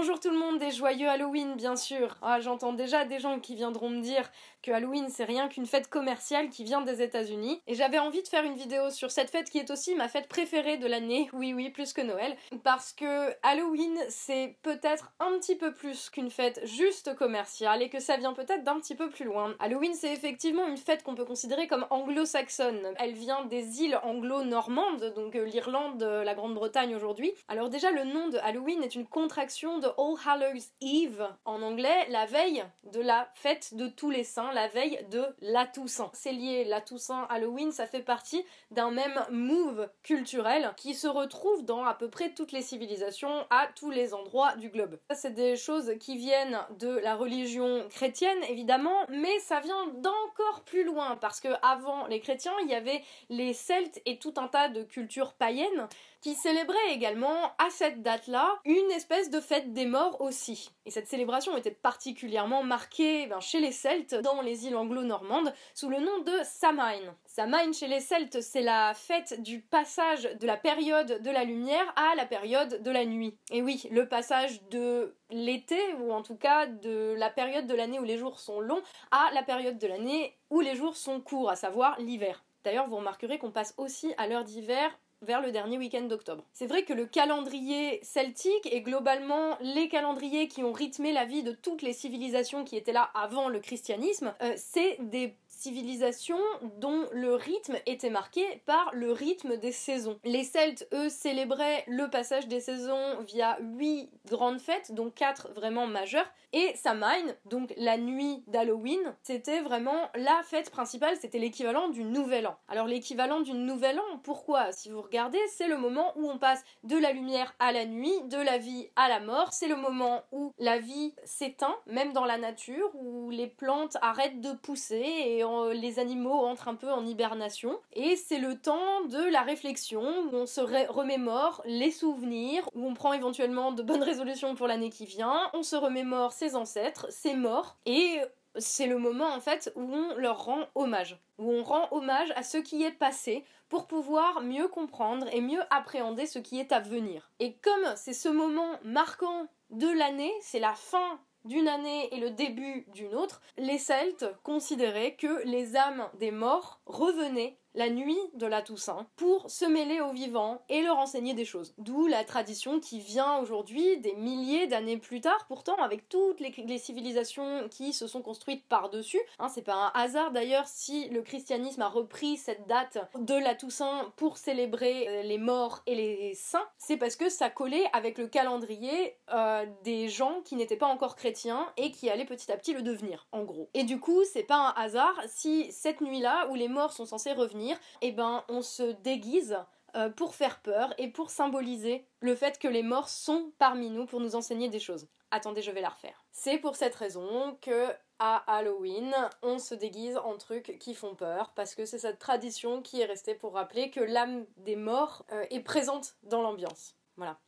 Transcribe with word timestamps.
Bonjour 0.00 0.20
tout 0.20 0.30
le 0.30 0.38
monde 0.38 0.62
et 0.62 0.70
joyeux 0.70 1.08
Halloween 1.08 1.56
bien 1.56 1.74
sûr. 1.74 2.14
Ah, 2.22 2.38
j'entends 2.38 2.72
déjà 2.72 3.04
des 3.04 3.18
gens 3.18 3.40
qui 3.40 3.56
viendront 3.56 3.90
me 3.90 4.00
dire 4.00 4.30
que 4.62 4.70
Halloween 4.70 5.08
c'est 5.08 5.24
rien 5.24 5.48
qu'une 5.48 5.66
fête 5.66 5.90
commerciale 5.90 6.50
qui 6.50 6.62
vient 6.62 6.82
des 6.82 7.02
États-Unis 7.02 7.60
et 7.66 7.74
j'avais 7.74 7.98
envie 7.98 8.22
de 8.22 8.28
faire 8.28 8.44
une 8.44 8.54
vidéo 8.54 8.90
sur 8.90 9.10
cette 9.10 9.28
fête 9.28 9.50
qui 9.50 9.58
est 9.58 9.72
aussi 9.72 9.96
ma 9.96 10.06
fête 10.06 10.28
préférée 10.28 10.76
de 10.76 10.86
l'année. 10.86 11.28
Oui 11.38 11.52
oui, 11.52 11.70
plus 11.70 11.92
que 11.92 12.00
Noël 12.00 12.36
parce 12.62 12.92
que 12.92 13.34
Halloween 13.42 13.98
c'est 14.08 14.54
peut-être 14.62 15.10
un 15.18 15.36
petit 15.40 15.56
peu 15.56 15.74
plus 15.74 16.10
qu'une 16.10 16.30
fête 16.30 16.60
juste 16.62 17.16
commerciale 17.16 17.82
et 17.82 17.88
que 17.88 17.98
ça 17.98 18.16
vient 18.18 18.34
peut-être 18.34 18.62
d'un 18.62 18.78
petit 18.78 18.94
peu 18.94 19.10
plus 19.10 19.24
loin. 19.24 19.56
Halloween 19.58 19.94
c'est 19.94 20.12
effectivement 20.12 20.68
une 20.68 20.76
fête 20.76 21.02
qu'on 21.02 21.16
peut 21.16 21.24
considérer 21.24 21.66
comme 21.66 21.86
anglo-saxonne. 21.90 22.94
Elle 23.00 23.14
vient 23.14 23.46
des 23.46 23.82
îles 23.82 23.98
anglo-normandes, 24.04 25.12
donc 25.16 25.34
euh, 25.34 25.44
l'Irlande, 25.44 26.04
euh, 26.04 26.22
la 26.22 26.34
Grande-Bretagne 26.34 26.94
aujourd'hui. 26.94 27.32
Alors 27.48 27.68
déjà 27.68 27.90
le 27.90 28.04
nom 28.04 28.28
de 28.28 28.38
Halloween 28.38 28.84
est 28.84 28.94
une 28.94 29.06
contraction 29.06 29.78
de 29.78 29.87
All 29.96 30.16
Hallows 30.26 30.60
Eve 30.80 31.26
en 31.44 31.62
anglais, 31.62 32.06
la 32.08 32.26
veille 32.26 32.64
de 32.92 33.00
la 33.00 33.28
fête 33.34 33.74
de 33.74 33.88
tous 33.88 34.10
les 34.10 34.24
saints, 34.24 34.52
la 34.52 34.68
veille 34.68 35.04
de 35.10 35.24
la 35.40 35.66
Toussaint. 35.66 36.10
C'est 36.12 36.32
lié, 36.32 36.64
la 36.64 36.80
Toussaint, 36.80 37.26
Halloween, 37.30 37.72
ça 37.72 37.86
fait 37.86 38.02
partie 38.02 38.44
d'un 38.70 38.90
même 38.90 39.24
move 39.30 39.88
culturel 40.02 40.72
qui 40.76 40.94
se 40.94 41.06
retrouve 41.06 41.64
dans 41.64 41.84
à 41.84 41.94
peu 41.94 42.08
près 42.08 42.30
toutes 42.30 42.52
les 42.52 42.62
civilisations 42.62 43.46
à 43.50 43.68
tous 43.74 43.90
les 43.90 44.14
endroits 44.14 44.56
du 44.56 44.68
globe. 44.68 44.98
Ça, 45.10 45.16
c'est 45.16 45.34
des 45.34 45.56
choses 45.56 45.92
qui 46.00 46.16
viennent 46.16 46.58
de 46.78 46.88
la 46.88 47.16
religion 47.16 47.86
chrétienne, 47.90 48.42
évidemment, 48.48 49.06
mais 49.08 49.38
ça 49.40 49.60
vient 49.60 49.86
d'encore 49.94 50.62
plus 50.64 50.84
loin 50.84 51.16
parce 51.16 51.40
que 51.40 51.48
avant 51.62 52.06
les 52.06 52.20
chrétiens, 52.20 52.52
il 52.62 52.70
y 52.70 52.74
avait 52.74 53.02
les 53.28 53.52
Celtes 53.52 54.00
et 54.06 54.18
tout 54.18 54.34
un 54.36 54.48
tas 54.48 54.68
de 54.68 54.82
cultures 54.82 55.34
païennes 55.34 55.88
qui 56.20 56.34
célébraient 56.34 56.92
également 56.92 57.52
à 57.58 57.70
cette 57.70 58.02
date-là 58.02 58.58
une 58.64 58.90
espèce 58.90 59.30
de 59.30 59.40
fête 59.40 59.72
des 59.78 59.86
morts 59.86 60.20
aussi. 60.20 60.72
Et 60.86 60.90
cette 60.90 61.06
célébration 61.06 61.56
était 61.56 61.70
particulièrement 61.70 62.64
marquée 62.64 63.28
ben, 63.28 63.38
chez 63.38 63.60
les 63.60 63.70
Celtes 63.70 64.16
dans 64.16 64.42
les 64.42 64.66
îles 64.66 64.74
anglo-normandes 64.74 65.54
sous 65.72 65.88
le 65.88 66.00
nom 66.00 66.18
de 66.18 66.32
Samhain. 66.42 67.14
Samhain 67.24 67.70
chez 67.72 67.86
les 67.86 68.00
Celtes, 68.00 68.40
c'est 68.40 68.62
la 68.62 68.92
fête 68.94 69.40
du 69.40 69.60
passage 69.60 70.24
de 70.40 70.46
la 70.48 70.56
période 70.56 71.22
de 71.22 71.30
la 71.30 71.44
lumière 71.44 71.94
à 71.94 72.16
la 72.16 72.26
période 72.26 72.82
de 72.82 72.90
la 72.90 73.04
nuit. 73.04 73.38
Et 73.52 73.62
oui, 73.62 73.86
le 73.92 74.08
passage 74.08 74.60
de 74.64 75.14
l'été, 75.30 75.78
ou 76.00 76.12
en 76.12 76.22
tout 76.22 76.36
cas 76.36 76.66
de 76.66 77.14
la 77.16 77.30
période 77.30 77.68
de 77.68 77.74
l'année 77.74 78.00
où 78.00 78.04
les 78.04 78.18
jours 78.18 78.40
sont 78.40 78.60
longs, 78.60 78.82
à 79.12 79.30
la 79.32 79.44
période 79.44 79.78
de 79.78 79.86
l'année 79.86 80.34
où 80.50 80.60
les 80.60 80.74
jours 80.74 80.96
sont 80.96 81.20
courts, 81.20 81.50
à 81.50 81.56
savoir 81.56 82.00
l'hiver. 82.00 82.42
D'ailleurs, 82.64 82.88
vous 82.88 82.96
remarquerez 82.96 83.38
qu'on 83.38 83.52
passe 83.52 83.74
aussi 83.76 84.12
à 84.18 84.26
l'heure 84.26 84.42
d'hiver 84.42 84.90
vers 85.22 85.40
le 85.40 85.50
dernier 85.50 85.78
week-end 85.78 86.02
d'octobre. 86.02 86.44
C'est 86.52 86.66
vrai 86.66 86.84
que 86.84 86.92
le 86.92 87.06
calendrier 87.06 88.00
celtique 88.02 88.68
et 88.70 88.82
globalement 88.82 89.56
les 89.60 89.88
calendriers 89.88 90.48
qui 90.48 90.62
ont 90.62 90.72
rythmé 90.72 91.12
la 91.12 91.24
vie 91.24 91.42
de 91.42 91.52
toutes 91.52 91.82
les 91.82 91.92
civilisations 91.92 92.64
qui 92.64 92.76
étaient 92.76 92.92
là 92.92 93.10
avant 93.14 93.48
le 93.48 93.60
christianisme, 93.60 94.34
euh, 94.42 94.52
c'est 94.56 94.96
des 95.00 95.34
civilisations 95.58 96.38
dont 96.76 97.06
le 97.12 97.34
rythme 97.34 97.76
était 97.86 98.10
marqué 98.10 98.62
par 98.64 98.90
le 98.92 99.12
rythme 99.12 99.56
des 99.56 99.72
saisons. 99.72 100.18
Les 100.24 100.44
Celtes, 100.44 100.88
eux, 100.94 101.08
célébraient 101.08 101.84
le 101.88 102.08
passage 102.08 102.46
des 102.46 102.60
saisons 102.60 103.20
via 103.26 103.58
huit 103.60 104.10
grandes 104.26 104.60
fêtes, 104.60 104.92
dont 104.94 105.10
quatre 105.10 105.52
vraiment 105.52 105.86
majeures, 105.86 106.30
et 106.52 106.72
Samhain, 106.76 107.34
donc 107.44 107.74
la 107.76 107.98
nuit 107.98 108.42
d'Halloween, 108.46 109.00
c'était 109.22 109.60
vraiment 109.60 110.08
la 110.14 110.40
fête 110.44 110.70
principale, 110.70 111.16
c'était 111.20 111.38
l'équivalent 111.38 111.88
du 111.88 112.04
Nouvel 112.04 112.46
An. 112.46 112.56
Alors 112.68 112.86
l'équivalent 112.86 113.40
du 113.40 113.52
Nouvel 113.52 113.98
An, 113.98 114.18
pourquoi? 114.22 114.72
Si 114.72 114.88
vous 114.88 115.02
regardez, 115.02 115.40
c'est 115.48 115.68
le 115.68 115.76
moment 115.76 116.12
où 116.16 116.30
on 116.30 116.38
passe 116.38 116.64
de 116.84 116.96
la 116.96 117.12
lumière 117.12 117.54
à 117.58 117.72
la 117.72 117.84
nuit, 117.84 118.14
de 118.26 118.38
la 118.38 118.58
vie 118.58 118.88
à 118.96 119.08
la 119.08 119.20
mort, 119.20 119.52
c'est 119.52 119.68
le 119.68 119.76
moment 119.76 120.22
où 120.32 120.54
la 120.58 120.78
vie 120.78 121.14
s'éteint, 121.24 121.76
même 121.86 122.12
dans 122.12 122.24
la 122.24 122.38
nature, 122.38 122.90
où 122.94 123.30
les 123.30 123.48
plantes 123.48 123.96
arrêtent 124.00 124.40
de 124.40 124.52
pousser 124.52 125.04
et 125.26 125.44
les 125.72 125.98
animaux 125.98 126.44
entrent 126.44 126.68
un 126.68 126.74
peu 126.74 126.90
en 126.90 127.04
hibernation. 127.06 127.78
Et 127.92 128.16
c'est 128.16 128.38
le 128.38 128.58
temps 128.58 129.04
de 129.08 129.30
la 129.30 129.42
réflexion, 129.42 130.02
où 130.02 130.34
on 130.34 130.46
se 130.46 130.60
remémore 130.60 131.62
les 131.64 131.90
souvenirs, 131.90 132.68
où 132.74 132.86
on 132.86 132.94
prend 132.94 133.12
éventuellement 133.12 133.72
de 133.72 133.82
bonnes 133.82 134.02
résolutions 134.12 134.54
pour 134.54 134.66
l'année 134.66 134.90
qui 134.90 135.06
vient, 135.06 135.50
on 135.54 135.62
se 135.62 135.76
remémore 135.76 136.32
ses 136.32 136.56
ancêtres, 136.56 137.06
ses 137.10 137.34
morts, 137.34 137.76
et 137.86 138.20
c'est 138.56 138.86
le 138.86 138.98
moment 138.98 139.28
en 139.28 139.40
fait 139.40 139.72
où 139.76 139.82
on 139.82 140.14
leur 140.16 140.44
rend 140.44 140.66
hommage, 140.74 141.18
où 141.38 141.52
on 141.52 141.62
rend 141.62 141.88
hommage 141.90 142.32
à 142.36 142.42
ce 142.42 142.58
qui 142.58 142.82
est 142.82 142.92
passé 142.92 143.44
pour 143.68 143.86
pouvoir 143.86 144.40
mieux 144.42 144.68
comprendre 144.68 145.26
et 145.32 145.40
mieux 145.40 145.60
appréhender 145.70 146.26
ce 146.26 146.38
qui 146.38 146.58
est 146.58 146.72
à 146.72 146.80
venir. 146.80 147.30
Et 147.38 147.54
comme 147.54 147.94
c'est 147.96 148.14
ce 148.14 148.28
moment 148.28 148.78
marquant 148.82 149.46
de 149.70 149.88
l'année, 149.88 150.32
c'est 150.40 150.60
la 150.60 150.74
fin 150.74 151.20
d'une 151.48 151.66
année 151.66 152.14
et 152.14 152.20
le 152.20 152.30
début 152.30 152.86
d'une 152.94 153.14
autre, 153.14 153.40
les 153.56 153.78
Celtes 153.78 154.26
considéraient 154.42 155.16
que 155.16 155.44
les 155.44 155.76
âmes 155.76 156.08
des 156.20 156.30
morts 156.30 156.80
revenaient 156.86 157.58
la 157.78 157.90
nuit 157.90 158.18
de 158.34 158.46
la 158.46 158.60
Toussaint 158.60 159.06
pour 159.14 159.48
se 159.48 159.64
mêler 159.64 160.00
aux 160.00 160.10
vivants 160.10 160.62
et 160.68 160.82
leur 160.82 160.98
enseigner 160.98 161.32
des 161.32 161.44
choses. 161.44 161.74
D'où 161.78 162.08
la 162.08 162.24
tradition 162.24 162.80
qui 162.80 162.98
vient 162.98 163.38
aujourd'hui 163.38 163.98
des 163.98 164.14
milliers 164.14 164.66
d'années 164.66 164.96
plus 164.96 165.20
tard, 165.20 165.46
pourtant 165.46 165.76
avec 165.76 166.08
toutes 166.08 166.40
les, 166.40 166.78
civilisations 166.78 167.68
qui 167.70 167.92
se 167.92 168.08
sont 168.08 168.20
construites 168.20 168.66
par-dessus. 168.66 169.20
Hein, 169.38 169.48
c'est 169.48 169.62
pas 169.62 169.92
un 169.94 170.00
hasard 170.00 170.32
d'ailleurs 170.32 170.66
si 170.66 171.08
le 171.10 171.22
christianisme 171.22 171.82
a 171.82 171.88
repris 171.88 172.36
cette 172.36 172.66
date 172.66 172.98
de 173.16 173.34
la 173.34 173.54
Toussaint 173.54 174.12
pour 174.16 174.38
célébrer 174.38 175.06
euh, 175.06 175.22
les 175.22 175.38
morts 175.38 175.82
et 175.86 175.94
les 175.94 176.34
saints. 176.34 176.66
C'est 176.78 176.96
parce 176.96 177.14
que 177.14 177.28
ça 177.28 177.48
collait 177.48 177.88
avec 177.92 178.18
le 178.18 178.26
calendrier 178.26 179.16
euh, 179.32 179.66
des 179.84 180.08
gens 180.08 180.40
qui 180.44 180.56
n'étaient 180.56 180.76
pas 180.76 180.86
encore 180.86 181.14
chrétiens 181.14 181.72
et 181.76 181.92
qui 181.92 182.10
allaient 182.10 182.24
petit 182.24 182.50
à 182.50 182.56
petit 182.56 182.72
le 182.72 182.82
devenir, 182.82 183.28
en 183.30 183.44
gros. 183.44 183.70
Et 183.74 183.84
du 183.84 184.00
coup, 184.00 184.24
c'est 184.24 184.42
pas 184.42 184.74
un 184.76 184.82
hasard 184.82 185.14
si 185.28 185.70
cette 185.70 186.00
nuit-là, 186.00 186.48
où 186.50 186.56
les 186.56 186.68
morts 186.68 186.92
sont 186.92 187.06
censés 187.06 187.32
revenir, 187.32 187.67
eh 188.02 188.12
ben 188.12 188.44
on 188.48 188.62
se 188.62 188.92
déguise 189.02 189.58
euh, 189.96 190.10
pour 190.10 190.34
faire 190.34 190.60
peur 190.60 190.92
et 190.98 191.08
pour 191.08 191.30
symboliser 191.30 192.06
le 192.20 192.34
fait 192.34 192.58
que 192.58 192.68
les 192.68 192.82
morts 192.82 193.08
sont 193.08 193.52
parmi 193.58 193.90
nous 193.90 194.06
pour 194.06 194.20
nous 194.20 194.36
enseigner 194.36 194.68
des 194.68 194.80
choses. 194.80 195.08
Attendez, 195.30 195.62
je 195.62 195.70
vais 195.70 195.80
la 195.80 195.88
refaire. 195.88 196.24
C'est 196.30 196.58
pour 196.58 196.76
cette 196.76 196.94
raison 196.94 197.56
que 197.60 197.88
à 198.18 198.36
Halloween, 198.56 199.14
on 199.42 199.58
se 199.58 199.74
déguise 199.74 200.16
en 200.16 200.36
trucs 200.36 200.78
qui 200.78 200.94
font 200.94 201.14
peur, 201.14 201.52
parce 201.54 201.74
que 201.74 201.84
c'est 201.84 201.98
cette 201.98 202.18
tradition 202.18 202.82
qui 202.82 203.00
est 203.00 203.04
restée 203.04 203.34
pour 203.34 203.54
rappeler 203.54 203.90
que 203.90 204.00
l'âme 204.00 204.44
des 204.56 204.76
morts 204.76 205.24
euh, 205.32 205.44
est 205.50 205.60
présente 205.60 206.16
dans 206.24 206.42
l'ambiance. 206.42 206.96
Voilà. 207.16 207.38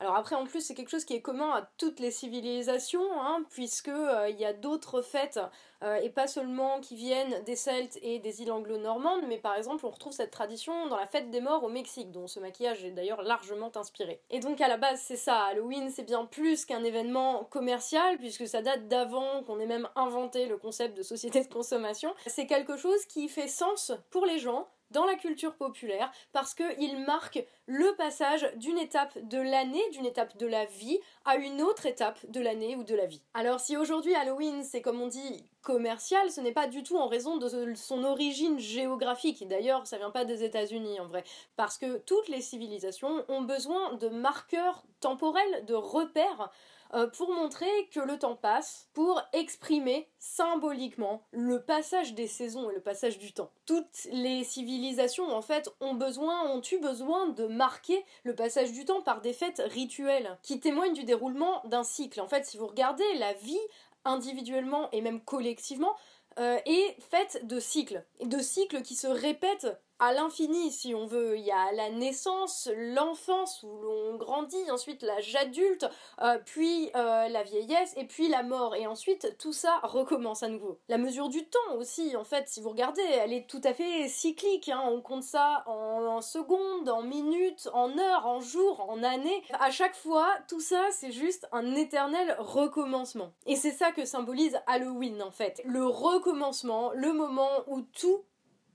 Alors 0.00 0.16
après, 0.16 0.34
en 0.34 0.44
plus, 0.44 0.62
c'est 0.62 0.74
quelque 0.74 0.88
chose 0.88 1.04
qui 1.04 1.12
est 1.12 1.20
commun 1.20 1.50
à 1.50 1.68
toutes 1.76 2.00
les 2.00 2.10
civilisations, 2.10 3.20
hein, 3.20 3.44
puisque 3.50 3.88
euh, 3.88 4.30
y 4.30 4.46
a 4.46 4.54
d'autres 4.54 5.02
fêtes, 5.02 5.38
euh, 5.82 5.96
et 5.96 6.08
pas 6.08 6.26
seulement 6.26 6.80
qui 6.80 6.96
viennent 6.96 7.44
des 7.44 7.54
Celtes 7.54 7.98
et 8.00 8.18
des 8.18 8.40
îles 8.40 8.50
anglo-normandes, 8.50 9.24
mais 9.28 9.36
par 9.36 9.56
exemple, 9.56 9.84
on 9.84 9.90
retrouve 9.90 10.14
cette 10.14 10.30
tradition 10.30 10.86
dans 10.86 10.96
la 10.96 11.06
fête 11.06 11.30
des 11.30 11.42
morts 11.42 11.64
au 11.64 11.68
Mexique, 11.68 12.10
dont 12.12 12.26
ce 12.26 12.40
maquillage 12.40 12.82
est 12.82 12.92
d'ailleurs 12.92 13.20
largement 13.20 13.70
inspiré. 13.76 14.22
Et 14.30 14.40
donc 14.40 14.62
à 14.62 14.68
la 14.68 14.78
base, 14.78 15.02
c'est 15.02 15.16
ça, 15.16 15.44
Halloween, 15.44 15.90
c'est 15.90 16.04
bien 16.04 16.24
plus 16.24 16.64
qu'un 16.64 16.82
événement 16.82 17.44
commercial, 17.44 18.16
puisque 18.16 18.48
ça 18.48 18.62
date 18.62 18.88
d'avant 18.88 19.42
qu'on 19.42 19.60
ait 19.60 19.66
même 19.66 19.88
inventé 19.96 20.46
le 20.46 20.56
concept 20.56 20.96
de 20.96 21.02
société 21.02 21.42
de 21.42 21.52
consommation. 21.52 22.14
C'est 22.26 22.46
quelque 22.46 22.78
chose 22.78 23.04
qui 23.04 23.28
fait 23.28 23.48
sens 23.48 23.92
pour 24.08 24.24
les 24.24 24.38
gens, 24.38 24.66
dans 24.90 25.04
la 25.04 25.14
culture 25.14 25.54
populaire 25.54 26.10
parce 26.32 26.54
qu'il 26.54 27.04
marque 27.04 27.44
le 27.66 27.94
passage 27.96 28.50
d'une 28.56 28.78
étape 28.78 29.16
de 29.28 29.38
l'année, 29.38 29.82
d'une 29.92 30.06
étape 30.06 30.36
de 30.36 30.46
la 30.46 30.64
vie 30.64 30.98
à 31.24 31.36
une 31.36 31.62
autre 31.62 31.86
étape 31.86 32.18
de 32.28 32.40
l'année 32.40 32.76
ou 32.76 32.84
de 32.84 32.94
la 32.94 33.06
vie. 33.06 33.22
Alors 33.34 33.60
si 33.60 33.76
aujourd'hui 33.76 34.14
Halloween 34.14 34.62
c'est 34.62 34.82
comme 34.82 35.00
on 35.00 35.08
dit 35.08 35.44
commercial, 35.62 36.30
ce 36.30 36.40
n'est 36.40 36.52
pas 36.52 36.66
du 36.66 36.82
tout 36.82 36.96
en 36.96 37.06
raison 37.06 37.36
de 37.36 37.74
son 37.74 38.04
origine 38.04 38.58
géographique. 38.58 39.46
D'ailleurs, 39.46 39.86
ça 39.86 39.98
vient 39.98 40.10
pas 40.10 40.24
des 40.24 40.42
États-Unis 40.42 41.00
en 41.00 41.06
vrai, 41.06 41.22
parce 41.56 41.76
que 41.76 41.98
toutes 41.98 42.28
les 42.28 42.40
civilisations 42.40 43.24
ont 43.28 43.42
besoin 43.42 43.94
de 43.94 44.08
marqueurs 44.08 44.82
temporels, 45.00 45.64
de 45.66 45.74
repères 45.74 46.50
euh, 46.94 47.06
pour 47.06 47.32
montrer 47.32 47.70
que 47.92 48.00
le 48.00 48.18
temps 48.18 48.36
passe, 48.36 48.88
pour 48.94 49.22
exprimer 49.32 50.08
symboliquement 50.18 51.22
le 51.30 51.62
passage 51.62 52.14
des 52.14 52.26
saisons 52.26 52.70
et 52.70 52.74
le 52.74 52.80
passage 52.80 53.18
du 53.18 53.32
temps. 53.32 53.52
Toutes 53.66 54.08
les 54.12 54.44
civilisations 54.44 55.34
en 55.34 55.42
fait 55.42 55.70
ont 55.80 55.94
besoin, 55.94 56.50
ont 56.50 56.62
eu 56.72 56.78
besoin 56.78 57.28
de 57.28 57.46
marquer 57.46 58.04
le 58.24 58.34
passage 58.34 58.72
du 58.72 58.84
temps 58.84 59.02
par 59.02 59.20
des 59.20 59.32
fêtes 59.32 59.62
rituelles 59.66 60.38
qui 60.42 60.60
témoignent 60.60 60.94
du 60.94 61.04
déroulement 61.04 61.62
d'un 61.64 61.84
cycle. 61.84 62.20
En 62.20 62.28
fait, 62.28 62.44
si 62.44 62.58
vous 62.58 62.66
regardez 62.66 63.14
la 63.18 63.32
vie 63.34 63.58
individuellement 64.04 64.90
et 64.92 65.00
même 65.00 65.20
collectivement, 65.20 65.94
euh, 66.38 66.58
est 66.64 66.96
faite 67.10 67.46
de 67.46 67.58
cycles, 67.58 68.04
de 68.24 68.38
cycles 68.38 68.82
qui 68.82 68.94
se 68.94 69.08
répètent 69.08 69.66
à 70.00 70.12
l'infini 70.12 70.72
si 70.72 70.94
on 70.94 71.06
veut. 71.06 71.36
Il 71.38 71.44
y 71.44 71.52
a 71.52 71.72
la 71.72 71.90
naissance, 71.90 72.68
l'enfance 72.76 73.62
où 73.62 73.80
l'on 73.82 74.16
grandit, 74.16 74.70
ensuite 74.70 75.02
l'âge 75.02 75.36
adulte, 75.36 75.86
euh, 76.22 76.38
puis 76.44 76.90
euh, 76.96 77.28
la 77.28 77.42
vieillesse 77.42 77.94
et 77.96 78.04
puis 78.04 78.28
la 78.28 78.42
mort. 78.42 78.74
Et 78.74 78.86
ensuite 78.86 79.36
tout 79.38 79.52
ça 79.52 79.78
recommence 79.82 80.42
à 80.42 80.48
nouveau. 80.48 80.80
La 80.88 80.98
mesure 80.98 81.28
du 81.28 81.46
temps 81.46 81.76
aussi, 81.76 82.16
en 82.16 82.24
fait, 82.24 82.48
si 82.48 82.60
vous 82.60 82.70
regardez, 82.70 83.02
elle 83.02 83.32
est 83.32 83.48
tout 83.48 83.60
à 83.64 83.74
fait 83.74 84.08
cyclique. 84.08 84.68
Hein. 84.68 84.82
On 84.86 85.00
compte 85.00 85.22
ça 85.22 85.62
en, 85.66 86.04
en 86.06 86.20
secondes, 86.22 86.88
en 86.88 87.02
minutes, 87.02 87.68
en 87.72 87.96
heures, 87.98 88.26
en 88.26 88.40
jours, 88.40 88.88
en 88.88 89.02
années. 89.02 89.42
À 89.60 89.70
chaque 89.70 89.96
fois, 89.96 90.28
tout 90.48 90.60
ça 90.60 90.80
c'est 90.90 91.12
juste 91.12 91.46
un 91.52 91.74
éternel 91.74 92.34
recommencement. 92.38 93.32
Et 93.46 93.56
c'est 93.56 93.72
ça 93.72 93.92
que 93.92 94.04
symbolise 94.04 94.58
Halloween 94.66 95.22
en 95.22 95.30
fait. 95.30 95.60
Le 95.64 95.86
recommencement, 95.86 96.92
le 96.94 97.12
moment 97.12 97.50
où 97.66 97.82
tout 97.82 98.24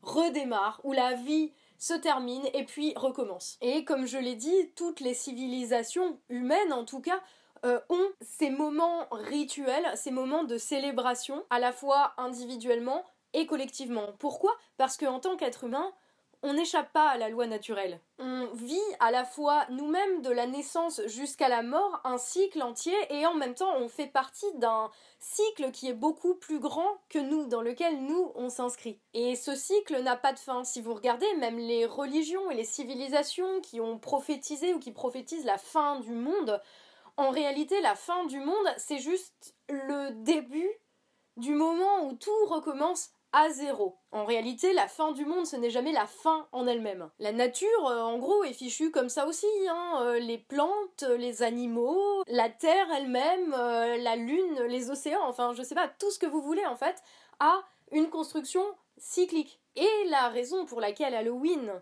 redémarre, 0.05 0.79
où 0.83 0.93
la 0.93 1.13
vie 1.13 1.51
se 1.77 1.93
termine 1.93 2.43
et 2.53 2.63
puis 2.63 2.93
recommence. 2.95 3.57
Et 3.61 3.83
comme 3.83 4.05
je 4.05 4.17
l'ai 4.17 4.35
dit, 4.35 4.71
toutes 4.75 5.01
les 5.01 5.13
civilisations 5.13 6.19
humaines 6.29 6.71
en 6.71 6.85
tout 6.85 7.01
cas 7.01 7.19
euh, 7.65 7.79
ont 7.89 8.09
ces 8.21 8.49
moments 8.49 9.07
rituels, 9.11 9.85
ces 9.95 10.11
moments 10.11 10.43
de 10.43 10.57
célébration, 10.57 11.43
à 11.49 11.59
la 11.59 11.71
fois 11.71 12.13
individuellement 12.17 13.03
et 13.33 13.45
collectivement. 13.45 14.13
Pourquoi? 14.19 14.55
Parce 14.77 14.97
qu'en 14.97 15.19
tant 15.19 15.35
qu'être 15.35 15.65
humain, 15.65 15.91
on 16.45 16.53
n'échappe 16.53 16.93
pas 16.93 17.09
à 17.09 17.17
la 17.17 17.29
loi 17.29 17.47
naturelle. 17.47 17.99
On 18.19 18.45
vit 18.53 18.77
à 18.99 19.09
la 19.09 19.25
fois 19.25 19.65
nous-mêmes 19.71 20.21
de 20.21 20.29
la 20.29 20.45
naissance 20.45 21.01
jusqu'à 21.07 21.49
la 21.49 21.63
mort 21.63 21.99
un 22.03 22.19
cycle 22.19 22.61
entier 22.61 22.95
et 23.09 23.25
en 23.25 23.33
même 23.33 23.55
temps 23.55 23.75
on 23.79 23.89
fait 23.89 24.07
partie 24.07 24.53
d'un 24.55 24.91
cycle 25.19 25.71
qui 25.71 25.89
est 25.89 25.93
beaucoup 25.93 26.35
plus 26.35 26.59
grand 26.59 26.99
que 27.09 27.17
nous, 27.17 27.47
dans 27.47 27.63
lequel 27.63 27.99
nous 28.05 28.31
on 28.35 28.49
s'inscrit. 28.49 28.99
Et 29.15 29.35
ce 29.35 29.55
cycle 29.55 29.99
n'a 30.03 30.15
pas 30.15 30.33
de 30.33 30.39
fin. 30.39 30.63
Si 30.63 30.81
vous 30.81 30.93
regardez, 30.93 31.33
même 31.37 31.57
les 31.57 31.87
religions 31.87 32.51
et 32.51 32.55
les 32.55 32.63
civilisations 32.63 33.59
qui 33.61 33.81
ont 33.81 33.97
prophétisé 33.97 34.75
ou 34.75 34.79
qui 34.79 34.91
prophétisent 34.91 35.45
la 35.45 35.57
fin 35.57 35.99
du 35.99 36.13
monde, 36.13 36.61
en 37.17 37.31
réalité 37.31 37.81
la 37.81 37.95
fin 37.95 38.25
du 38.27 38.39
monde 38.39 38.67
c'est 38.77 38.99
juste 38.99 39.55
le 39.67 40.11
début 40.23 40.69
du 41.37 41.55
moment 41.55 42.05
où 42.05 42.13
tout 42.13 42.45
recommence 42.47 43.09
à 43.35 43.49
zéro. 43.49 43.97
En 44.13 44.23
réalité, 44.23 44.71
la 44.71 44.87
fin 44.87 45.11
du 45.11 45.25
monde, 45.25 45.45
ce 45.45 45.57
n'est 45.57 45.69
jamais 45.69 45.91
la 45.91 46.07
fin 46.07 46.47
en 46.53 46.67
elle-même. 46.67 47.09
La 47.19 47.33
nature, 47.33 47.85
euh, 47.85 47.99
en 47.99 48.17
gros, 48.17 48.45
est 48.45 48.53
fichue 48.53 48.91
comme 48.91 49.09
ça 49.09 49.27
aussi. 49.27 49.45
Hein. 49.69 49.99
Euh, 50.03 50.19
les 50.19 50.37
plantes, 50.37 51.03
les 51.17 51.43
animaux, 51.43 52.23
la 52.27 52.47
terre 52.47 52.87
elle-même, 52.95 53.53
euh, 53.53 53.97
la 53.97 54.15
lune, 54.15 54.61
les 54.69 54.89
océans, 54.89 55.27
enfin, 55.27 55.53
je 55.53 55.63
sais 55.63 55.75
pas, 55.75 55.89
tout 55.89 56.09
ce 56.11 56.17
que 56.17 56.25
vous 56.25 56.41
voulez, 56.41 56.65
en 56.65 56.77
fait, 56.77 57.03
a 57.41 57.61
une 57.91 58.09
construction 58.09 58.63
cyclique. 58.97 59.59
Et 59.75 60.05
la 60.07 60.29
raison 60.29 60.65
pour 60.65 60.79
laquelle 60.79 61.13
Halloween 61.13 61.73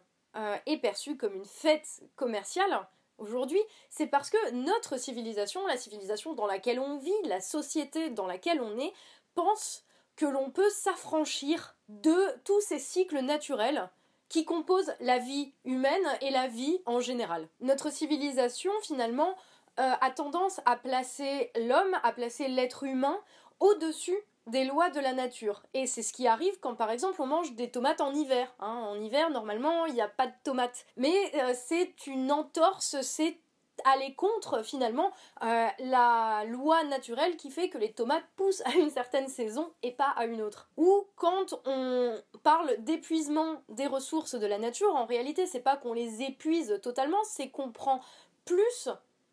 est 0.65 0.77
perçue 0.77 1.15
comme 1.15 1.35
une 1.35 1.45
fête 1.45 2.01
commerciale, 2.15 2.87
aujourd'hui, 3.19 3.61
c'est 3.91 4.07
parce 4.07 4.31
que 4.31 4.51
notre 4.51 4.97
civilisation, 4.97 5.67
la 5.67 5.77
civilisation 5.77 6.33
dans 6.33 6.47
laquelle 6.47 6.79
on 6.79 6.97
vit, 6.97 7.11
la 7.25 7.39
société 7.39 8.09
dans 8.09 8.25
laquelle 8.25 8.59
on 8.59 8.79
est, 8.79 8.93
pense 9.35 9.85
que 10.15 10.25
l'on 10.25 10.49
peut 10.49 10.69
s'affranchir 10.69 11.75
de 11.89 12.15
tous 12.43 12.61
ces 12.61 12.79
cycles 12.79 13.19
naturels 13.19 13.89
qui 14.29 14.45
composent 14.45 14.93
la 14.99 15.19
vie 15.19 15.53
humaine 15.63 16.05
et 16.21 16.31
la 16.31 16.47
vie 16.47 16.79
en 16.85 16.99
général. 16.99 17.47
Notre 17.61 17.91
civilisation, 17.91 18.71
finalement, 18.81 19.35
euh, 19.79 19.91
a 20.01 20.11
tendance 20.11 20.59
à 20.65 20.75
placer 20.75 21.51
l'homme, 21.55 21.99
à 22.03 22.11
placer 22.11 22.47
l'être 22.47 22.83
humain 22.83 23.19
au-dessus 23.59 24.17
des 24.47 24.65
lois 24.65 24.89
de 24.89 24.99
la 24.99 25.13
nature. 25.13 25.63
Et 25.73 25.87
c'est 25.87 26.03
ce 26.03 26.13
qui 26.13 26.27
arrive 26.27 26.59
quand 26.59 26.75
par 26.75 26.91
exemple 26.91 27.21
on 27.21 27.27
mange 27.27 27.53
des 27.53 27.71
tomates 27.71 28.01
en 28.01 28.13
hiver. 28.13 28.53
Hein. 28.59 28.85
En 28.87 28.99
hiver, 28.99 29.29
normalement, 29.29 29.85
il 29.85 29.93
n'y 29.93 30.01
a 30.01 30.07
pas 30.07 30.27
de 30.27 30.33
tomates. 30.43 30.85
Mais 30.97 31.13
euh, 31.35 31.53
c'est 31.55 32.07
une 32.07 32.31
entorse, 32.31 32.97
c'est 33.01 33.37
aller 33.85 34.13
contre 34.15 34.63
finalement 34.63 35.11
euh, 35.43 35.67
la 35.79 36.43
loi 36.45 36.83
naturelle 36.83 37.37
qui 37.37 37.51
fait 37.51 37.69
que 37.69 37.77
les 37.77 37.91
tomates 37.91 38.25
poussent 38.35 38.63
à 38.65 38.71
une 38.71 38.89
certaine 38.89 39.27
saison 39.27 39.71
et 39.81 39.91
pas 39.91 40.13
à 40.15 40.25
une 40.25 40.41
autre. 40.41 40.69
Ou 40.77 41.05
quand 41.15 41.55
on 41.65 42.15
parle 42.43 42.75
d'épuisement 42.79 43.61
des 43.69 43.87
ressources 43.87 44.35
de 44.35 44.47
la 44.47 44.57
nature, 44.57 44.95
en 44.95 45.05
réalité 45.05 45.45
c'est 45.45 45.59
pas 45.59 45.77
qu'on 45.77 45.93
les 45.93 46.21
épuise 46.21 46.79
totalement, 46.81 47.23
c'est 47.23 47.49
qu'on 47.49 47.71
prend 47.71 48.01
plus 48.45 48.89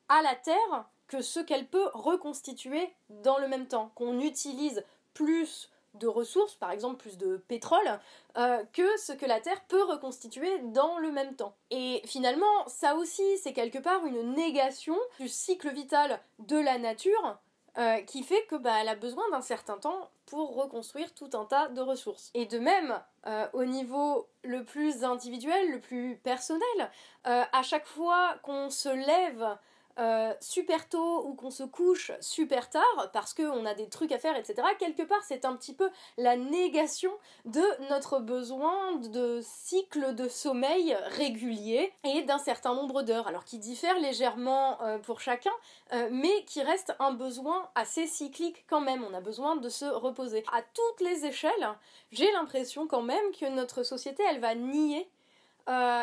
à 0.08 0.22
la 0.22 0.34
terre 0.34 0.86
que 1.06 1.22
ce 1.22 1.40
qu'elle 1.40 1.66
peut 1.66 1.88
reconstituer 1.92 2.94
dans 3.08 3.38
le 3.38 3.48
même 3.48 3.66
temps, 3.66 3.90
qu'on 3.94 4.20
utilise 4.20 4.84
plus 5.12 5.70
de 5.94 6.06
ressources, 6.06 6.54
par 6.54 6.70
exemple 6.70 6.96
plus 6.96 7.18
de 7.18 7.36
pétrole, 7.48 7.98
euh, 8.36 8.62
que 8.72 8.96
ce 8.98 9.12
que 9.12 9.26
la 9.26 9.40
Terre 9.40 9.60
peut 9.68 9.82
reconstituer 9.82 10.58
dans 10.72 10.98
le 10.98 11.10
même 11.10 11.34
temps. 11.34 11.54
Et 11.70 12.02
finalement, 12.04 12.66
ça 12.66 12.94
aussi, 12.94 13.22
c'est 13.38 13.52
quelque 13.52 13.78
part 13.78 14.04
une 14.06 14.34
négation 14.34 14.96
du 15.18 15.28
cycle 15.28 15.70
vital 15.70 16.20
de 16.38 16.58
la 16.58 16.78
nature. 16.78 17.38
Euh, 17.78 18.00
qui 18.00 18.24
fait 18.24 18.44
que 18.46 18.56
bah, 18.56 18.72
elle 18.80 18.88
a 18.88 18.96
besoin 18.96 19.22
d'un 19.30 19.42
certain 19.42 19.78
temps 19.78 20.10
pour 20.26 20.56
reconstruire 20.56 21.14
tout 21.14 21.30
un 21.34 21.44
tas 21.44 21.68
de 21.68 21.80
ressources. 21.80 22.32
Et 22.34 22.44
de 22.44 22.58
même, 22.58 23.00
euh, 23.28 23.46
au 23.52 23.64
niveau 23.64 24.26
le 24.42 24.64
plus 24.64 25.04
individuel, 25.04 25.70
le 25.70 25.80
plus 25.80 26.16
personnel, 26.16 26.90
à 27.22 27.62
chaque 27.62 27.86
fois 27.86 28.34
qu'on 28.42 28.70
se 28.70 28.88
lève 28.88 29.56
euh, 29.98 30.32
super 30.40 30.88
tôt 30.88 31.26
ou 31.26 31.34
qu'on 31.34 31.50
se 31.50 31.62
couche 31.62 32.12
super 32.20 32.70
tard 32.70 33.10
parce 33.12 33.34
qu'on 33.34 33.66
a 33.66 33.74
des 33.74 33.88
trucs 33.88 34.12
à 34.12 34.18
faire, 34.18 34.36
etc. 34.36 34.62
Quelque 34.78 35.02
part, 35.02 35.22
c'est 35.22 35.44
un 35.44 35.54
petit 35.56 35.74
peu 35.74 35.90
la 36.16 36.36
négation 36.36 37.12
de 37.44 37.62
notre 37.90 38.18
besoin 38.20 38.96
de 38.96 39.40
cycle 39.42 40.14
de 40.14 40.28
sommeil 40.28 40.96
régulier 41.06 41.92
et 42.04 42.22
d'un 42.22 42.38
certain 42.38 42.74
nombre 42.74 43.02
d'heures, 43.02 43.26
alors 43.26 43.44
qui 43.44 43.58
diffère 43.58 43.98
légèrement 43.98 44.80
euh, 44.82 44.98
pour 44.98 45.20
chacun, 45.20 45.52
euh, 45.92 46.08
mais 46.10 46.44
qui 46.44 46.62
reste 46.62 46.94
un 46.98 47.12
besoin 47.12 47.68
assez 47.74 48.06
cyclique 48.06 48.64
quand 48.68 48.80
même. 48.80 49.04
On 49.04 49.14
a 49.14 49.20
besoin 49.20 49.56
de 49.56 49.68
se 49.68 49.84
reposer. 49.84 50.44
À 50.52 50.62
toutes 50.62 51.00
les 51.00 51.26
échelles, 51.26 51.68
j'ai 52.12 52.30
l'impression 52.32 52.86
quand 52.86 53.02
même 53.02 53.32
que 53.38 53.46
notre 53.46 53.82
société, 53.82 54.22
elle 54.28 54.40
va 54.40 54.54
nier 54.54 55.08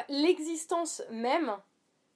l'existence 0.08 1.02
même 1.12 1.58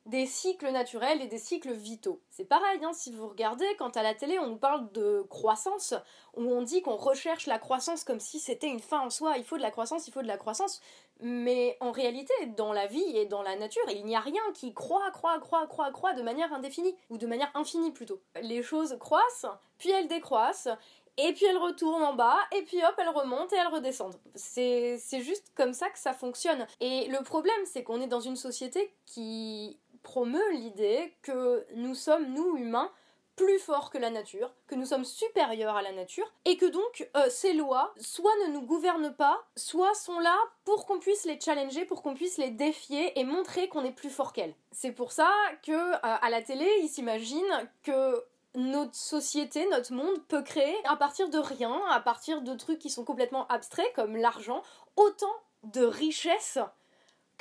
des 0.07 0.25
cycles 0.25 0.71
naturels 0.71 1.21
et 1.21 1.27
des 1.27 1.37
cycles 1.37 1.73
vitaux. 1.73 2.21
C'est 2.29 2.45
pareil, 2.45 2.83
hein, 2.83 2.91
si 2.93 3.11
vous 3.11 3.27
regardez, 3.27 3.67
quand 3.77 3.95
à 3.97 4.03
la 4.03 4.15
télé 4.15 4.39
on 4.39 4.47
nous 4.47 4.57
parle 4.57 4.91
de 4.91 5.21
croissance, 5.29 5.93
où 6.35 6.43
on 6.43 6.63
dit 6.63 6.81
qu'on 6.81 6.95
recherche 6.95 7.45
la 7.45 7.59
croissance 7.59 8.03
comme 8.03 8.19
si 8.19 8.39
c'était 8.39 8.67
une 8.67 8.79
fin 8.79 9.01
en 9.01 9.09
soi, 9.09 9.37
il 9.37 9.43
faut 9.43 9.57
de 9.57 9.61
la 9.61 9.69
croissance, 9.69 10.07
il 10.07 10.11
faut 10.11 10.23
de 10.23 10.27
la 10.27 10.37
croissance, 10.37 10.81
mais 11.19 11.77
en 11.81 11.91
réalité, 11.91 12.33
dans 12.57 12.73
la 12.73 12.87
vie 12.87 13.15
et 13.15 13.25
dans 13.25 13.43
la 13.43 13.55
nature, 13.55 13.83
il 13.89 14.05
n'y 14.05 14.15
a 14.15 14.21
rien 14.21 14.41
qui 14.55 14.73
croît, 14.73 15.11
croît, 15.11 15.39
croît, 15.39 15.67
croît, 15.67 15.91
croît 15.91 16.13
de 16.13 16.23
manière 16.23 16.51
indéfinie, 16.51 16.95
ou 17.09 17.17
de 17.17 17.27
manière 17.27 17.51
infinie 17.53 17.91
plutôt. 17.91 18.21
Les 18.41 18.63
choses 18.63 18.97
croissent, 18.99 19.45
puis 19.77 19.91
elles 19.91 20.07
décroissent, 20.07 20.69
et 21.17 21.33
puis 21.33 21.45
elles 21.45 21.57
retournent 21.57 22.03
en 22.03 22.13
bas, 22.13 22.39
et 22.55 22.63
puis 22.63 22.83
hop, 22.83 22.95
elles 22.97 23.09
remontent 23.09 23.55
et 23.55 23.59
elles 23.59 23.67
redescendent. 23.67 24.19
C'est 24.33 24.97
juste 25.21 25.51
comme 25.55 25.73
ça 25.73 25.89
que 25.89 25.99
ça 25.99 26.13
fonctionne. 26.13 26.65
Et 26.79 27.07
le 27.07 27.21
problème, 27.23 27.53
c'est 27.65 27.83
qu'on 27.83 28.01
est 28.01 28.07
dans 28.07 28.21
une 28.21 28.35
société 28.35 28.91
qui 29.05 29.77
promeut 30.03 30.51
l'idée 30.53 31.13
que 31.21 31.65
nous 31.75 31.95
sommes, 31.95 32.33
nous 32.33 32.57
humains, 32.57 32.91
plus 33.35 33.59
forts 33.59 33.89
que 33.89 33.97
la 33.97 34.09
nature, 34.09 34.53
que 34.67 34.75
nous 34.75 34.85
sommes 34.85 35.05
supérieurs 35.05 35.75
à 35.75 35.81
la 35.81 35.91
nature, 35.91 36.31
et 36.45 36.57
que 36.57 36.65
donc 36.65 37.09
euh, 37.17 37.27
ces 37.29 37.53
lois 37.53 37.93
soit 37.99 38.35
ne 38.45 38.53
nous 38.53 38.61
gouvernent 38.61 39.15
pas, 39.15 39.41
soit 39.55 39.93
sont 39.95 40.19
là 40.19 40.35
pour 40.65 40.85
qu'on 40.85 40.99
puisse 40.99 41.25
les 41.25 41.39
challenger, 41.39 41.85
pour 41.85 42.01
qu'on 42.01 42.13
puisse 42.13 42.37
les 42.37 42.51
défier 42.51 43.19
et 43.19 43.23
montrer 43.23 43.67
qu'on 43.67 43.83
est 43.83 43.91
plus 43.91 44.09
fort 44.09 44.33
qu'elles. 44.33 44.55
C'est 44.71 44.91
pour 44.91 45.11
ça 45.11 45.31
que 45.63 45.71
euh, 45.71 45.97
à 46.01 46.29
la 46.29 46.41
télé, 46.41 46.67
ils 46.81 46.89
s'imaginent 46.89 47.69
que 47.83 48.23
notre 48.53 48.95
société, 48.95 49.67
notre 49.69 49.93
monde 49.93 50.21
peut 50.27 50.43
créer 50.43 50.75
à 50.85 50.95
partir 50.95 51.29
de 51.29 51.39
rien, 51.39 51.81
à 51.89 51.99
partir 51.99 52.41
de 52.41 52.53
trucs 52.55 52.79
qui 52.79 52.89
sont 52.89 53.05
complètement 53.05 53.47
abstraits 53.47 53.91
comme 53.95 54.17
l'argent, 54.17 54.61
autant 54.97 55.33
de 55.63 55.83
richesses 55.83 56.59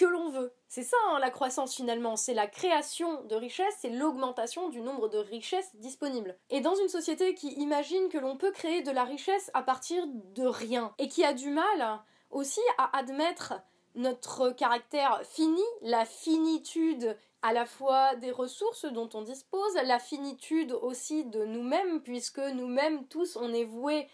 que 0.00 0.07
l'on 0.07 0.30
veut. 0.30 0.54
C'est 0.66 0.83
ça 0.83 0.97
hein, 1.11 1.19
la 1.19 1.30
croissance 1.30 1.75
finalement, 1.75 2.16
c'est 2.16 2.33
la 2.33 2.47
création 2.47 3.23
de 3.25 3.35
richesses, 3.35 3.76
c'est 3.80 3.90
l'augmentation 3.90 4.71
du 4.71 4.80
nombre 4.80 5.09
de 5.09 5.19
richesses 5.19 5.76
disponibles. 5.76 6.38
Et 6.49 6.62
dans 6.62 6.75
une 6.75 6.88
société 6.88 7.35
qui 7.35 7.52
imagine 7.61 8.09
que 8.09 8.16
l'on 8.16 8.38
peut 8.38 8.50
créer 8.50 8.80
de 8.80 8.90
la 8.90 9.04
richesse 9.04 9.50
à 9.52 9.62
partir 9.62 10.04
de 10.07 10.47
rien, 10.47 10.95
et 10.97 11.09
qui 11.09 11.23
a 11.23 11.35
du 11.35 11.50
mal 11.50 12.00
aussi 12.30 12.62
à 12.78 12.97
admettre 12.97 13.61
notre 13.95 14.49
caractère 14.50 15.21
fini, 15.25 15.62
la 15.83 16.07
finitude 16.07 17.14
à 17.42 17.52
la 17.52 17.66
fois 17.66 18.14
des 18.16 18.30
ressources 18.30 18.87
dont 18.87 19.11
on 19.12 19.21
dispose, 19.21 19.75
la 19.85 19.99
finitude 19.99 20.73
aussi 20.73 21.26
de 21.26 21.45
nous-mêmes, 21.45 22.00
puisque 22.02 22.38
nous-mêmes 22.38 23.07
tous 23.09 23.37
on 23.37 23.52
est 23.52 23.64
voués 23.64 24.09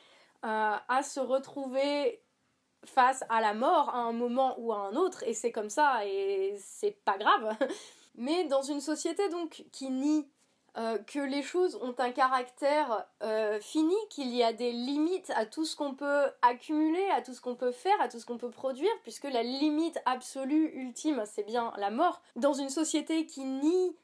euh, 0.45 0.77
à 0.89 1.03
se 1.05 1.21
retrouver 1.21 2.21
face 2.89 3.25
à 3.29 3.41
la 3.41 3.55
mort 3.55 3.91
à 3.91 3.99
un 3.99 4.13
moment 4.13 4.55
ou 4.59 4.73
à 4.73 4.79
un 4.79 4.97
autre, 4.97 5.23
et 5.25 5.35
c'est 5.35 5.53
comme 5.53 5.71
ça, 5.71 6.07
et 6.07 6.57
c'est 6.59 6.97
pas 7.05 7.19
grave. 7.19 7.57
Mais 8.17 8.45
dans 8.45 8.63
une 8.63 8.81
société 8.81 9.29
donc 9.29 9.65
qui 9.73 9.91
nie 9.91 10.27
euh, 10.79 10.99
que 10.99 11.21
les 11.21 11.43
choses 11.43 11.77
ont 11.77 11.95
un 11.99 12.11
caractère 12.11 13.07
euh, 13.23 13.59
fini, 13.61 13.95
qu'il 14.11 14.35
y 14.35 14.43
a 14.43 14.53
des 14.53 14.73
limites 14.73 15.31
à 15.35 15.47
tout 15.47 15.65
ce 15.65 15.75
qu'on 15.75 15.95
peut 15.95 16.25
accumuler, 16.43 17.09
à 17.15 17.23
tout 17.23 17.33
ce 17.33 17.41
qu'on 17.41 17.57
peut 17.57 17.73
faire, 17.73 17.99
à 17.99 18.09
tout 18.09 18.21
ce 18.21 18.27
qu'on 18.27 18.37
peut 18.37 18.51
produire, 18.51 18.91
puisque 19.03 19.25
la 19.25 19.43
limite 19.43 19.99
absolue, 20.05 20.71
ultime, 20.75 21.23
c'est 21.25 21.45
bien 21.45 21.73
la 21.79 21.91
mort. 21.91 22.21
Dans 22.37 22.53
une 22.53 22.69
société 22.69 23.25
qui 23.25 23.45
nie 23.45 23.97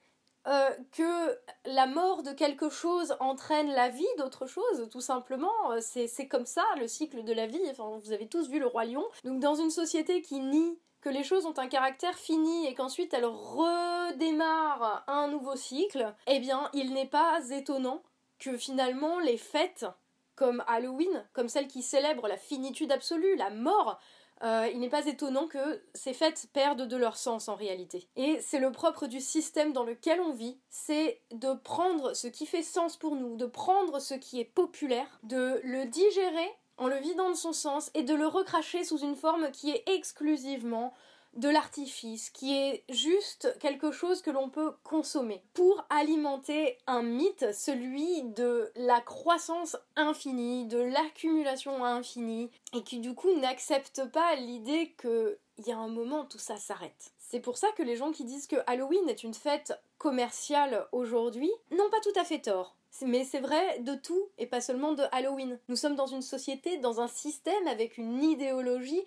euh, 0.47 0.71
que 0.93 1.39
la 1.67 1.87
mort 1.87 2.23
de 2.23 2.33
quelque 2.33 2.69
chose 2.69 3.17
entraîne 3.21 3.71
la 3.71 3.89
vie 3.89 4.05
d'autre 4.19 4.47
chose, 4.47 4.89
tout 4.91 5.01
simplement. 5.01 5.53
C'est 5.81 6.29
comme 6.29 6.47
ça 6.47 6.65
le 6.79 6.89
cycle 6.89 7.25
de 7.25 7.33
la 7.33 7.47
vie. 7.47 7.61
Vous 7.79 8.13
avez 8.13 8.29
tous 8.29 8.49
vu 8.49 8.59
le 8.59 8.67
roi 8.67 8.85
lion. 8.85 9.05
Donc 9.25 9.41
dans 9.41 9.55
une 9.55 9.71
société 9.71 10.23
qui 10.23 10.41
nie 10.41 10.79
que 11.03 11.09
les 11.09 11.25
choses 11.25 11.47
ont 11.47 11.59
un 11.59 11.67
caractère 11.67 12.15
fini 12.15 12.67
et 12.67 12.75
qu'ensuite 12.75 13.13
elles 13.13 13.27
redémarrent 13.27 15.03
un 15.09 15.29
nouveau 15.29 15.57
cycle, 15.57 16.15
eh 16.29 16.39
bien, 16.39 16.71
il 16.73 16.95
n'est 16.95 17.09
pas 17.09 17.41
étonnant 17.51 18.03
que 18.39 18.57
finalement 18.57 19.19
les 19.19 19.37
fêtes, 19.37 19.87
comme 20.35 20.65
Halloween, 20.67 21.25
comme 21.33 21.49
celles 21.49 21.69
qui 21.69 21.83
célèbrent 21.83 22.29
la 22.29 22.37
finitude 22.37 22.91
absolue, 22.91 23.37
la 23.37 23.51
mort, 23.51 24.01
euh, 24.43 24.69
il 24.73 24.81
n'est 24.81 24.89
pas 24.89 25.07
étonnant 25.07 25.47
que 25.47 25.83
ces 25.95 26.13
fêtes 26.13 26.49
perdent 26.53 26.87
de 26.89 26.97
leur 26.97 27.17
sens 27.17 27.49
en 27.49 27.55
réalité. 27.55 28.09
Et 28.17 28.39
c'est 28.41 28.59
le 28.59 28.73
propre 28.73 29.07
du 29.07 29.21
système 29.21 29.73
dans 29.73 29.85
lequel 29.85 30.21
on 30.21 30.33
vit, 30.33 30.59
c'est 30.69 31.21
de 31.31 31.53
prendre 31.55 32.15
ce 32.15 32.27
qui 32.27 32.47
fait 32.47 32.63
sens 32.63 32.97
pour 32.97 33.15
nous, 33.15 33.37
de 33.37 33.47
prendre 33.47 34.01
ce 34.01 34.15
qui 34.15 34.41
est 34.41 34.45
populaire, 34.45 35.21
de 35.23 35.61
le 35.63 35.87
digérer 35.87 36.51
en 36.77 36.89
le 36.89 36.97
vidant 36.97 37.31
de 37.31 37.37
son 37.37 37.53
sens 37.53 37.91
et 37.95 38.03
de 38.03 38.15
le 38.15 38.27
recracher 38.27 38.83
sous 38.83 38.99
une 38.99 39.15
forme 39.15 39.51
qui 39.53 39.71
est 39.71 39.85
exclusivement 39.87 40.93
de 41.35 41.49
l'artifice, 41.49 42.31
qui 42.31 42.57
est 42.57 42.85
juste 42.89 43.57
quelque 43.59 43.91
chose 43.91 44.23
que 44.23 44.31
l'on 44.31 44.51
peut 44.51 44.75
consommer 44.85 45.43
pour 45.55 45.85
alimenter 45.89 46.79
un 46.87 47.03
mythe, 47.03 47.55
celui 47.55 48.23
de 48.23 48.71
la 48.77 49.01
croissance 49.01 49.77
infinie, 49.97 50.67
de 50.67 50.79
l'accumulation 50.79 51.85
infinie, 51.85 52.51
et 52.75 52.83
qui 52.83 52.99
du 52.99 53.15
coup 53.15 53.33
n'accepte 53.41 54.05
pas 54.11 54.35
l'idée 54.37 54.95
qu'il 55.01 55.67
y 55.67 55.73
a 55.73 55.79
un 55.79 55.89
moment 55.89 56.25
tout 56.25 56.39
ça 56.39 56.57
s'arrête. 56.57 57.13
C'est 57.19 57.41
pour 57.41 57.57
ça 57.57 57.69
que 57.77 57.83
les 57.83 57.97
gens 57.97 58.13
qui 58.13 58.25
disent 58.25 58.47
que 58.47 58.57
Halloween 58.67 59.09
est 59.09 59.25
une 59.25 59.35
fête 59.35 59.73
commerciale 59.97 60.87
aujourd'hui 60.93 61.51
n'ont 61.71 61.91
pas 61.91 62.01
tout 62.01 62.21
à 62.21 62.25
fait 62.25 62.41
tort. 62.41 62.77
Mais 63.01 63.25
c'est 63.25 63.41
vrai 63.41 63.79
de 63.79 63.95
tout 63.95 64.29
et 64.37 64.47
pas 64.47 64.61
seulement 64.61 64.93
de 64.93 65.05
Halloween. 65.13 65.59
Nous 65.69 65.77
sommes 65.77 65.97
dans 65.97 66.07
une 66.07 66.21
société, 66.21 66.77
dans 66.77 67.01
un 67.01 67.09
système 67.09 67.67
avec 67.67 67.97
une 67.97 68.23
idéologie 68.23 69.03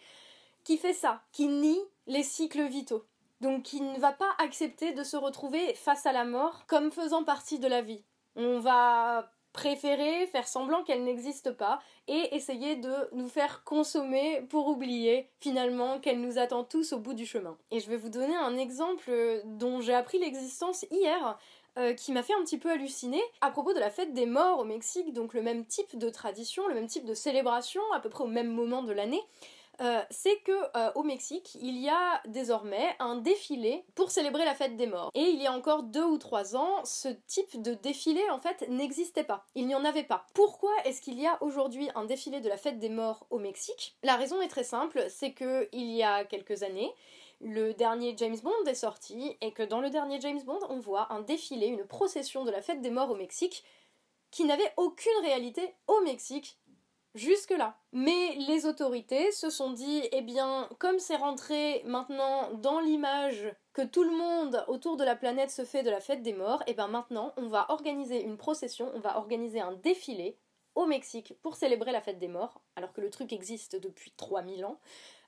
qui 0.63 0.77
fait 0.77 0.93
ça, 0.93 1.21
qui 1.31 1.47
nie 1.47 1.79
les 2.07 2.23
cycles 2.23 2.67
vitaux. 2.67 3.05
Donc 3.41 3.63
qui 3.63 3.81
ne 3.81 3.99
va 3.99 4.11
pas 4.11 4.31
accepter 4.39 4.93
de 4.93 5.03
se 5.03 5.17
retrouver 5.17 5.73
face 5.73 6.05
à 6.05 6.13
la 6.13 6.25
mort 6.25 6.65
comme 6.67 6.91
faisant 6.91 7.23
partie 7.23 7.59
de 7.59 7.67
la 7.67 7.81
vie. 7.81 8.03
On 8.35 8.59
va 8.59 9.29
préférer 9.55 10.27
faire 10.27 10.47
semblant 10.47 10.83
qu'elle 10.83 11.05
n'existe 11.05 11.51
pas 11.51 11.79
et 12.09 12.35
essayer 12.35 12.75
de 12.75 12.93
nous 13.13 13.29
faire 13.29 13.63
consommer 13.63 14.41
pour 14.49 14.67
oublier 14.67 15.29
finalement 15.39 15.99
qu'elle 15.99 16.19
nous 16.19 16.37
attend 16.37 16.65
tous 16.65 16.91
au 16.91 16.99
bout 16.99 17.13
du 17.13 17.25
chemin. 17.25 17.57
Et 17.71 17.79
je 17.79 17.89
vais 17.89 17.95
vous 17.95 18.09
donner 18.09 18.35
un 18.35 18.57
exemple 18.57 19.09
dont 19.45 19.79
j'ai 19.79 19.93
appris 19.93 20.19
l'existence 20.19 20.85
hier 20.91 21.37
euh, 21.77 21.93
qui 21.93 22.11
m'a 22.11 22.21
fait 22.21 22.33
un 22.33 22.43
petit 22.43 22.57
peu 22.57 22.69
halluciner 22.69 23.21
à 23.39 23.49
propos 23.49 23.73
de 23.73 23.79
la 23.79 23.89
fête 23.89 24.13
des 24.13 24.25
morts 24.25 24.59
au 24.59 24.65
Mexique, 24.65 25.13
donc 25.13 25.33
le 25.33 25.41
même 25.41 25.65
type 25.65 25.97
de 25.97 26.09
tradition, 26.09 26.67
le 26.67 26.73
même 26.73 26.87
type 26.87 27.05
de 27.05 27.13
célébration, 27.13 27.81
à 27.93 28.01
peu 28.01 28.09
près 28.09 28.23
au 28.23 28.27
même 28.27 28.51
moment 28.51 28.83
de 28.83 28.91
l'année. 28.91 29.21
Euh, 29.81 30.01
c'est 30.09 30.37
que 30.41 30.51
euh, 30.77 30.91
au 30.95 31.03
Mexique, 31.03 31.57
il 31.61 31.77
y 31.77 31.89
a 31.89 32.21
désormais 32.25 32.95
un 32.99 33.17
défilé 33.17 33.85
pour 33.95 34.11
célébrer 34.11 34.45
la 34.45 34.55
fête 34.55 34.77
des 34.77 34.87
morts. 34.87 35.11
Et 35.13 35.23
il 35.23 35.41
y 35.41 35.47
a 35.47 35.51
encore 35.51 35.83
deux 35.83 36.03
ou 36.03 36.17
trois 36.17 36.55
ans, 36.55 36.83
ce 36.85 37.09
type 37.27 37.61
de 37.61 37.73
défilé 37.73 38.21
en 38.29 38.39
fait 38.39 38.67
n'existait 38.69 39.23
pas. 39.23 39.45
Il 39.55 39.67
n'y 39.67 39.75
en 39.75 39.85
avait 39.85 40.03
pas. 40.03 40.25
Pourquoi 40.33 40.71
est-ce 40.85 41.01
qu'il 41.01 41.19
y 41.19 41.27
a 41.27 41.41
aujourd'hui 41.41 41.89
un 41.95 42.05
défilé 42.05 42.41
de 42.41 42.49
la 42.49 42.57
fête 42.57 42.79
des 42.79 42.89
morts 42.89 43.27
au 43.29 43.39
Mexique? 43.39 43.97
La 44.03 44.15
raison 44.15 44.41
est 44.41 44.47
très 44.47 44.63
simple, 44.63 45.05
c'est 45.09 45.33
que 45.33 45.67
il 45.71 45.91
y 45.91 46.03
a 46.03 46.23
quelques 46.25 46.63
années, 46.63 46.91
le 47.41 47.73
dernier 47.73 48.15
James 48.17 48.37
Bond 48.41 48.65
est 48.65 48.75
sorti 48.75 49.37
et 49.41 49.51
que 49.51 49.63
dans 49.63 49.81
le 49.81 49.89
dernier 49.89 50.19
James 50.21 50.41
Bond, 50.43 50.59
on 50.69 50.79
voit 50.79 51.11
un 51.11 51.21
défilé, 51.21 51.67
une 51.67 51.85
procession 51.85 52.45
de 52.45 52.51
la 52.51 52.61
fête 52.61 52.81
des 52.81 52.89
morts 52.89 53.11
au 53.11 53.15
Mexique 53.15 53.63
qui 54.31 54.45
n'avait 54.45 54.73
aucune 54.77 55.17
réalité 55.21 55.75
au 55.87 56.01
Mexique 56.01 56.57
jusque-là. 57.15 57.77
Mais 57.93 58.35
les 58.47 58.65
autorités 58.65 59.31
se 59.31 59.49
sont 59.49 59.71
dit, 59.71 60.03
eh 60.11 60.21
bien, 60.21 60.69
comme 60.77 60.99
c'est 60.99 61.15
rentré 61.15 61.81
maintenant 61.85 62.51
dans 62.53 62.79
l'image 62.79 63.51
que 63.73 63.81
tout 63.81 64.03
le 64.03 64.15
monde 64.15 64.63
autour 64.67 64.97
de 64.97 65.03
la 65.03 65.15
planète 65.15 65.49
se 65.49 65.65
fait 65.65 65.81
de 65.81 65.89
la 65.89 66.01
fête 66.01 66.21
des 66.21 66.33
morts, 66.33 66.61
eh 66.67 66.73
bien 66.73 66.87
maintenant, 66.87 67.33
on 67.37 67.47
va 67.47 67.65
organiser 67.69 68.21
une 68.21 68.37
procession, 68.37 68.91
on 68.93 68.99
va 68.99 69.17
organiser 69.17 69.61
un 69.61 69.73
défilé 69.73 70.37
au 70.75 70.85
Mexique 70.85 71.33
pour 71.41 71.55
célébrer 71.55 71.91
la 71.91 72.01
fête 72.01 72.19
des 72.19 72.27
morts, 72.27 72.61
alors 72.75 72.93
que 72.93 73.01
le 73.01 73.09
truc 73.09 73.33
existe 73.33 73.77
depuis 73.77 74.11
3000 74.11 74.65
ans, 74.65 74.79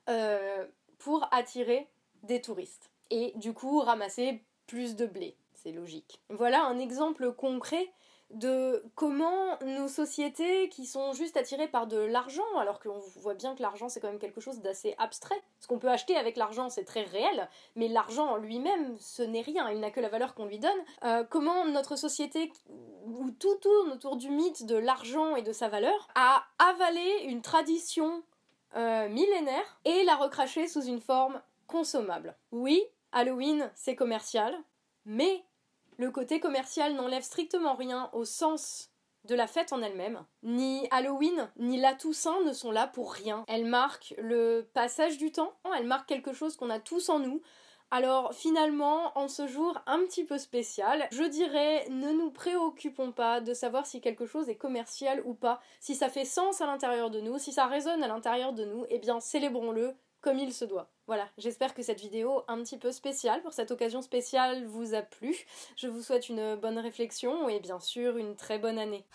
euh, 0.10 0.68
pour 1.00 1.28
attirer 1.32 1.88
des 2.24 2.42
touristes. 2.42 2.92
Et 3.10 3.32
du 3.36 3.54
coup, 3.54 3.80
ramasser 3.80 4.44
plus 4.68 4.96
de 4.96 5.06
blé. 5.06 5.38
C'est 5.54 5.72
logique. 5.72 6.22
Voilà 6.30 6.66
un 6.66 6.78
exemple 6.78 7.32
concret 7.34 7.94
de 8.32 8.84
comment 8.96 9.58
nos 9.66 9.88
sociétés 9.88 10.68
qui 10.70 10.86
sont 10.86 11.14
juste 11.14 11.38
attirées 11.38 11.68
par 11.68 11.88
de 11.88 11.98
l'argent, 11.98 12.58
alors 12.58 12.80
qu'on 12.80 13.00
voit 13.16 13.36
bien 13.36 13.56
que 13.56 13.62
l'argent 13.62 13.88
c'est 13.88 14.00
quand 14.00 14.10
même 14.10 14.20
quelque 14.20 14.42
chose 14.42 14.60
d'assez 14.60 14.96
abstrait. 14.98 15.42
Ce 15.60 15.68
qu'on 15.68 15.80
peut 15.80 15.90
acheter 15.90 16.16
avec 16.18 16.36
l'argent 16.36 16.70
c'est 16.70 16.84
très 16.84 17.04
réel, 17.04 17.50
mais 17.76 17.88
l'argent 17.88 18.36
lui-même 18.36 18.98
ce 19.00 19.24
n'est 19.24 19.42
rien, 19.42 19.70
il 19.70 19.80
n'a 19.80 19.92
que 19.92 20.02
la 20.02 20.10
valeur 20.10 20.36
qu'on 20.36 20.46
lui 20.46 20.60
donne. 20.60 20.72
Euh, 21.04 21.24
comment 21.24 21.66
notre 21.66 21.96
société, 21.96 22.52
où 23.06 23.32
tout 23.32 23.56
tourne 23.56 23.94
autour 23.94 24.18
du 24.18 24.30
mythe 24.30 24.66
de 24.66 24.76
l'argent 24.76 25.36
et 25.36 25.42
de 25.42 25.54
sa 25.54 25.70
valeur, 25.70 26.10
a 26.16 26.44
avalé 26.60 27.24
une 27.24 27.42
tradition 27.42 28.24
euh, 28.76 29.08
millénaire 29.08 29.80
et 29.86 30.04
l'a 30.04 30.16
recraché 30.16 30.68
sous 30.68 30.84
une 30.84 31.02
forme 31.02 31.42
consommable. 31.68 32.36
Oui, 32.52 32.84
Halloween, 33.14 33.72
c'est 33.76 33.96
commercial, 33.96 34.54
mais 35.06 35.44
le 35.98 36.12
côté 36.12 36.40
commercial 36.40 36.94
n'enlève 36.94 37.24
strictement 37.24 37.76
rien 37.76 38.10
au 38.14 38.24
sens 38.26 38.92
de 39.26 39.36
la 39.36 39.48
fête 39.48 39.74
en 39.74 39.82
elle-même. 39.82 40.24
Ni 40.44 40.88
Halloween, 40.92 41.50
ni 41.58 41.78
la 41.80 41.94
Toussaint 41.94 42.42
ne 42.46 42.54
sont 42.54 42.72
là 42.72 42.88
pour 42.88 43.14
rien. 43.14 43.44
Elles 43.48 43.66
marquent 43.66 44.16
le 44.18 44.70
passage 44.74 45.18
du 45.18 45.32
temps, 45.32 45.54
elles 45.78 45.86
marquent 45.88 46.08
quelque 46.08 46.34
chose 46.34 46.56
qu'on 46.56 46.70
a 46.70 46.80
tous 46.80 47.10
en 47.10 47.20
nous. 47.20 47.42
Alors 47.90 48.34
finalement, 48.34 49.18
en 49.18 49.30
ce 49.30 49.48
jour 49.48 49.80
un 49.86 50.00
petit 50.00 50.26
peu 50.26 50.38
spécial, 50.38 51.08
je 51.12 51.24
dirais 51.24 51.88
ne 51.90 52.12
nous 52.12 52.32
préoccupons 52.32 53.14
pas 53.14 53.40
de 53.40 53.54
savoir 53.54 53.86
si 53.86 54.02
quelque 54.02 54.26
chose 54.26 54.50
est 54.50 54.58
commercial 54.58 55.22
ou 55.26 55.34
pas. 55.34 55.62
Si 55.80 55.96
ça 55.96 56.10
fait 56.10 56.26
sens 56.26 56.60
à 56.60 56.66
l'intérieur 56.66 57.10
de 57.10 57.22
nous, 57.22 57.38
si 57.38 57.54
ça 57.54 57.66
résonne 57.66 58.04
à 58.04 58.08
l'intérieur 58.08 58.52
de 58.52 58.66
nous, 58.66 58.86
eh 58.90 59.00
bien 59.00 59.22
célébrons-le 59.22 59.96
comme 60.22 60.40
il 60.40 60.54
se 60.54 60.66
doit. 60.66 60.90
Voilà, 61.08 61.28
j'espère 61.38 61.74
que 61.74 61.84
cette 61.84 62.02
vidéo 62.02 62.44
un 62.48 62.62
petit 62.64 62.78
peu 62.78 62.92
spéciale 62.92 63.42
pour 63.42 63.54
cette 63.54 63.72
occasion 63.72 64.02
spéciale 64.02 64.66
vous 64.66 64.94
a 64.94 65.02
plu. 65.02 65.36
Je 65.78 65.88
vous 65.88 66.02
souhaite 66.02 66.30
une 66.30 66.56
bonne 66.56 66.80
réflexion 66.80 67.48
et 67.50 67.60
bien 67.60 67.80
sûr 67.80 68.18
une 68.18 68.36
très 68.36 68.60
bonne 68.60 68.78
année. 68.78 69.06